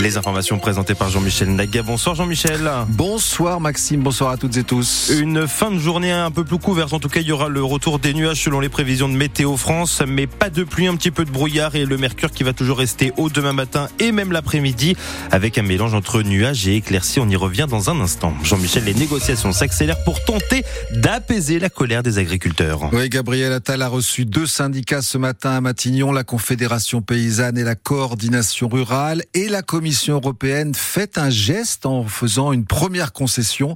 [0.00, 1.82] Les informations présentées par Jean-Michel Naga.
[1.82, 2.70] Bonsoir Jean-Michel.
[2.88, 5.12] Bonsoir Maxime, bonsoir à toutes et tous.
[5.20, 6.94] Une fin de journée un peu plus couverte.
[6.94, 9.58] En tout cas, il y aura le retour des nuages selon les prévisions de Météo
[9.58, 12.54] France, mais pas de pluie, un petit peu de brouillard et le mercure qui va
[12.54, 14.96] toujours rester haut demain matin et même l'après-midi
[15.30, 17.20] avec un mélange entre nuages et éclaircies.
[17.20, 18.32] On y revient dans un instant.
[18.42, 20.64] Jean-Michel, les négociations s'accélèrent pour tenter
[20.94, 22.88] d'apaiser la colère des agriculteurs.
[22.94, 27.64] Oui, Gabriel Attal a reçu deux syndicats ce matin à Matignon, la Confédération paysanne et
[27.64, 33.74] la Coordination rurale et la Commission européenne fait un geste en faisant une première concession,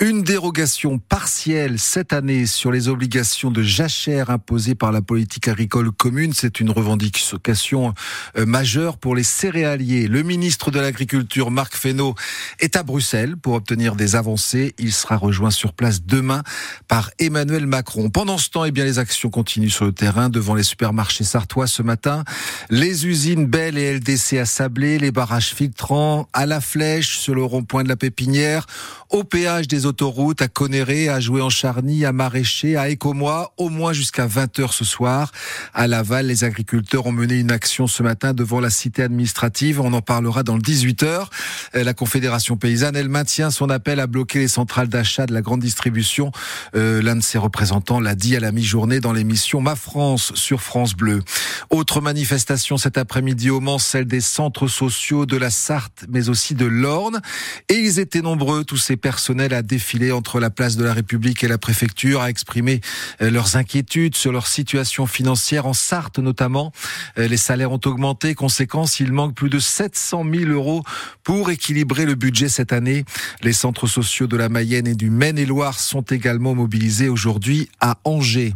[0.00, 5.92] une dérogation partielle cette année sur les obligations de jachère imposées par la politique agricole
[5.92, 6.32] commune.
[6.32, 7.94] C'est une revendication
[8.36, 10.08] euh, majeure pour les céréaliers.
[10.08, 12.14] Le ministre de l'Agriculture, Marc Fesneau,
[12.60, 14.74] est à Bruxelles pour obtenir des avancées.
[14.78, 16.42] Il sera rejoint sur place demain
[16.88, 18.10] par Emmanuel Macron.
[18.10, 21.66] Pendant ce temps, eh bien, les actions continuent sur le terrain devant les supermarchés sartois
[21.66, 22.24] ce matin.
[22.70, 27.44] Les usines Bell et LDC à Sablé, les barrages filtrants à la flèche sur le
[27.44, 28.66] rond-point de la Pépinière,
[29.10, 33.68] au péage des autoroutes à Conéré, à Jouer en Charny, à Maraîcher, à Écomois, au
[33.68, 35.32] moins jusqu'à 20h ce soir.
[35.74, 39.80] À Laval, les agriculteurs ont mené une action ce matin devant la cité administrative.
[39.80, 41.26] On en parlera dans le 18h.
[41.74, 45.42] Euh, la Confédération paysanne, elle maintient son appel à bloquer les centrales d'achat de la
[45.42, 46.32] grande distribution.
[46.74, 50.62] Euh, L'un de ses représentants l'a dit à la mi-journée dans l'émission Ma France sur
[50.62, 51.22] France Bleu.
[51.70, 56.54] Autre manifestation cet après-midi au Mans, celle des centres sociaux de la Sarthe, mais aussi
[56.54, 57.20] de l'Orne.
[57.68, 61.44] Et ils étaient nombreux, tous ces personnels, à défiler entre la place de la République
[61.44, 62.80] et la préfecture, à exprimer
[63.20, 66.72] euh, leurs inquiétudes sur leur situation financière en Sarthe notamment.
[67.18, 68.34] Euh, les salaires ont augmenté.
[68.34, 70.82] Conséquence, il manque plus de 700 000 euros
[71.24, 73.04] pour équilibrer le budget cette année.
[73.42, 78.54] Les centres sociaux de la Mayenne et du Maine-et-Loire sont également mobilisés aujourd'hui à Angers.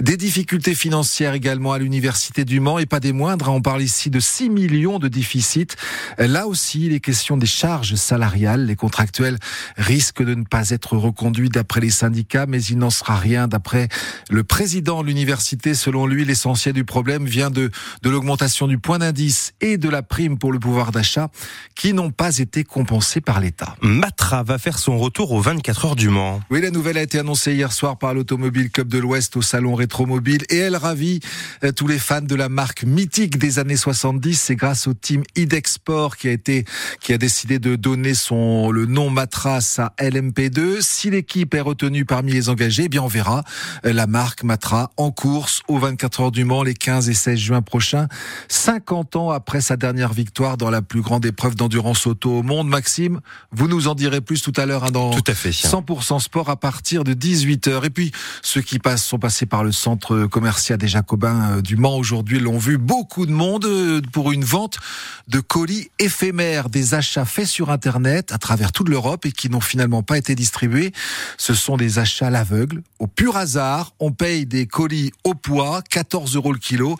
[0.00, 3.48] Des difficultés financières également à l'université du Mans et pas des moindres.
[3.48, 5.66] On parle ici de 6 millions de déficits.
[6.26, 9.38] Là aussi, les questions des charges salariales, les contractuels
[9.76, 13.88] risquent de ne pas être reconduits d'après les syndicats, mais il n'en sera rien d'après
[14.30, 15.74] le président de l'université.
[15.74, 17.70] Selon lui, l'essentiel du problème vient de,
[18.02, 21.28] de l'augmentation du point d'indice et de la prime pour le pouvoir d'achat
[21.74, 23.76] qui n'ont pas été compensés par l'État.
[23.80, 26.40] Matra va faire son retour aux 24 heures du Mans.
[26.50, 29.74] Oui, la nouvelle a été annoncée hier soir par l'Automobile Club de l'Ouest au salon
[29.74, 31.20] Rétromobile et elle ravit
[31.62, 34.40] euh, tous les fans de la marque mythique des années 70.
[34.40, 36.64] C'est grâce au team Idexport qui a été,
[37.00, 40.80] qui a décidé de donner son, le nom Matras à LMP2.
[40.80, 43.44] Si l'équipe est retenue parmi les engagés, eh bien, on verra
[43.82, 47.62] la marque Matra en course aux 24 heures du Mans les 15 et 16 juin
[47.62, 48.08] prochains.
[48.48, 52.68] 50 ans après sa dernière victoire dans la plus grande épreuve d'endurance auto au monde.
[52.68, 53.20] Maxime,
[53.52, 55.50] vous nous en direz plus tout à l'heure hein, dans Tout à fait.
[55.50, 57.84] 100% sport à partir de 18h.
[57.84, 58.12] Et puis,
[58.42, 62.38] ceux qui passent sont passés par le centre commercial des Jacobins euh, du Mans aujourd'hui
[62.38, 62.78] l'ont vu.
[62.78, 64.78] Beaucoup de monde euh, pour une vente
[65.28, 69.60] de colis éphémères, des achats faits sur Internet à travers toute l'Europe et qui n'ont
[69.60, 70.92] finalement pas été distribués.
[71.36, 73.92] Ce sont des achats à l'aveugle, au pur hasard.
[73.98, 76.96] On paye des colis au poids, 14 euros le kilo,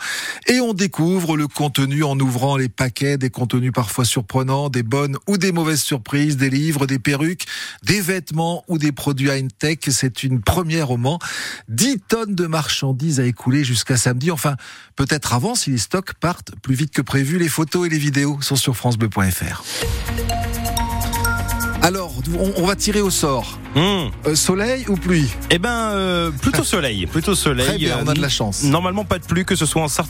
[0.48, 5.16] et on découvre le contenu en ouvrant les paquets, des contenus parfois surprenants, des bonnes
[5.28, 7.46] ou des mauvaises surprises, des livres, des perruques,
[7.84, 9.78] des vêtements ou des produits high-tech.
[9.88, 11.20] C'est une première au Mans.
[11.68, 14.32] 10 tonnes de marchandises à écouler jusqu'à samedi.
[14.32, 14.56] Enfin,
[14.96, 17.38] peut-être avant si les stocks partent plus vite que prévu.
[17.38, 19.62] Les photos et les vidéos sont sur francebleu.fr.
[21.82, 23.58] Alors, on, on va tirer au sort.
[23.76, 24.10] Hum.
[24.26, 25.30] Euh, soleil ou pluie?
[25.50, 27.66] Eh ben, euh, plutôt soleil, plutôt soleil.
[27.66, 28.62] Très bien, on a de la chance.
[28.64, 30.04] Normalement, pas de pluie, que ce soit en Sarthe